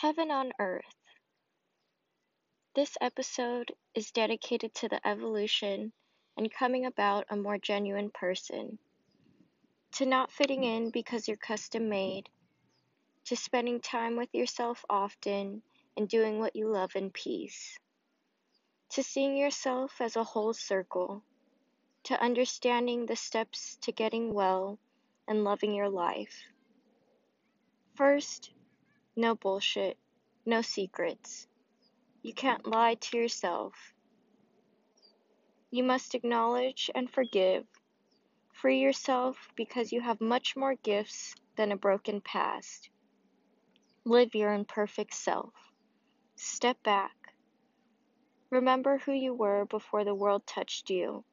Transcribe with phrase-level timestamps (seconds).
[0.00, 0.94] Heaven on Earth.
[2.74, 5.92] This episode is dedicated to the evolution
[6.38, 8.78] and coming about a more genuine person,
[9.96, 12.30] to not fitting in because you're custom made,
[13.26, 15.60] to spending time with yourself often
[15.98, 17.78] and doing what you love in peace,
[18.92, 21.22] to seeing yourself as a whole circle,
[22.04, 24.78] to understanding the steps to getting well
[25.28, 26.40] and loving your life.
[27.96, 28.50] First,
[29.16, 29.98] no bullshit,
[30.46, 31.46] no secrets.
[32.22, 33.74] You can't lie to yourself.
[35.70, 37.64] You must acknowledge and forgive.
[38.52, 42.90] Free yourself because you have much more gifts than a broken past.
[44.04, 45.52] Live your imperfect self.
[46.36, 47.14] Step back.
[48.50, 51.24] Remember who you were before the world touched you.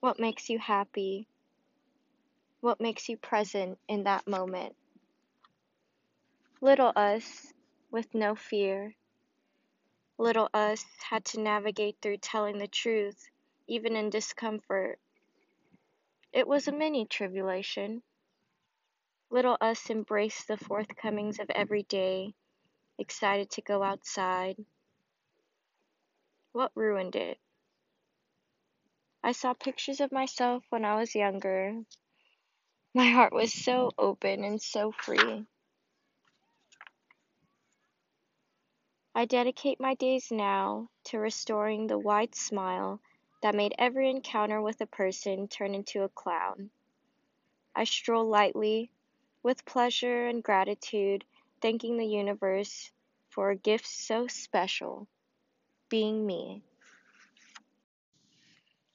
[0.00, 1.28] What makes you happy?
[2.60, 4.74] What makes you present in that moment?
[6.62, 7.54] Little us,
[7.90, 8.94] with no fear.
[10.18, 13.30] Little us had to navigate through telling the truth,
[13.66, 14.98] even in discomfort.
[16.34, 18.02] It was a mini tribulation.
[19.30, 22.34] Little us embraced the forthcomings of every day,
[22.98, 24.56] excited to go outside.
[26.52, 27.38] What ruined it?
[29.24, 31.84] I saw pictures of myself when I was younger.
[32.92, 35.46] My heart was so open and so free.
[39.20, 43.02] I dedicate my days now to restoring the wide smile
[43.42, 46.70] that made every encounter with a person turn into a clown.
[47.74, 48.90] I stroll lightly,
[49.42, 51.26] with pleasure and gratitude,
[51.60, 52.90] thanking the universe
[53.28, 55.06] for a gift so special
[55.90, 56.62] being me.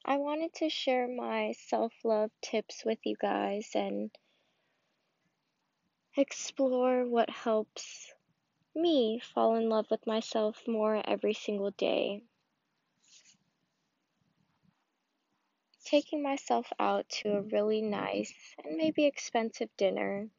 [0.03, 4.09] I wanted to share my self love tips with you guys and
[6.17, 8.04] explore what helps
[8.75, 12.23] me fall in love with myself more every single day.
[15.85, 20.29] Taking myself out to a really nice and maybe expensive dinner.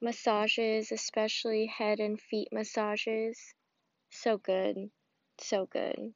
[0.00, 3.54] Massages, especially head and feet massages.
[4.10, 4.90] So good.
[5.38, 6.14] So good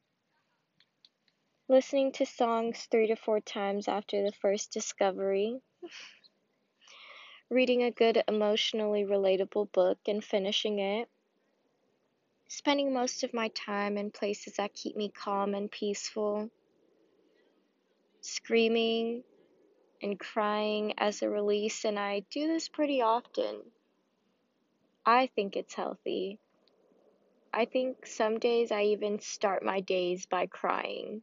[1.69, 5.59] listening to songs three to four times after the first discovery,
[7.49, 11.07] reading a good emotionally relatable book and finishing it,
[12.49, 16.49] spending most of my time in places that keep me calm and peaceful,
[18.21, 19.23] screaming
[20.01, 23.61] and crying as a release, and I do this pretty often.
[25.05, 26.39] I think it's healthy.
[27.53, 31.21] I think some days I even start my days by crying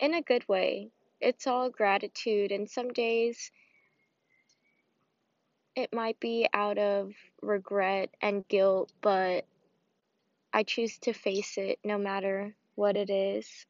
[0.00, 0.90] in a good way.
[1.20, 3.52] It's all gratitude, and some days
[5.76, 7.12] it might be out of
[7.42, 9.46] regret and guilt, but
[10.52, 13.66] I choose to face it no matter what it is.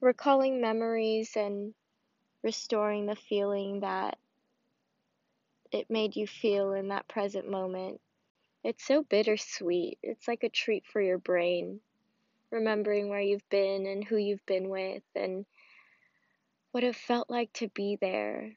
[0.00, 1.72] Recalling memories and
[2.42, 4.18] restoring the feeling that
[5.72, 8.00] it made you feel in that present moment.
[8.62, 9.98] It's so bittersweet.
[10.02, 11.80] It's like a treat for your brain
[12.50, 15.44] remembering where you've been and who you've been with and
[16.72, 18.56] what it felt like to be there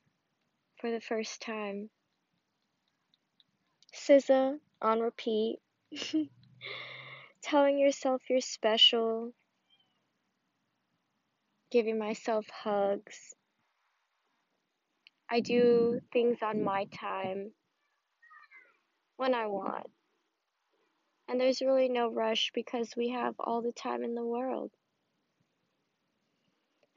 [0.79, 1.89] for the first time.
[3.93, 5.59] SZA on repeat.
[7.41, 9.33] Telling yourself you're special.
[11.71, 13.35] Giving myself hugs.
[15.29, 17.51] I do things on my time
[19.17, 19.87] when I want.
[21.27, 24.71] And there's really no rush because we have all the time in the world.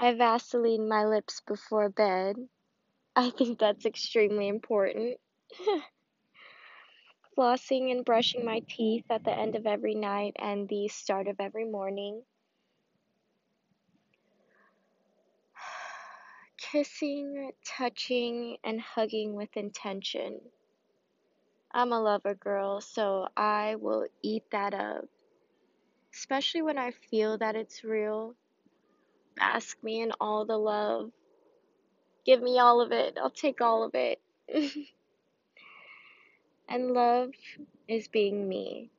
[0.00, 2.36] I Vaseline my lips before bed.
[3.14, 5.18] I think that's extremely important.
[7.36, 11.36] Flossing and brushing my teeth at the end of every night and the start of
[11.38, 12.22] every morning.
[16.58, 20.40] Kissing, touching, and hugging with intention.
[21.74, 25.04] I'm a lover girl, so I will eat that up.
[26.14, 28.34] Especially when I feel that it's real.
[29.38, 31.10] Ask me in all the love.
[32.26, 33.18] Give me all of it.
[33.20, 34.20] I'll take all of it.
[36.68, 37.30] and love
[37.88, 38.90] is being me.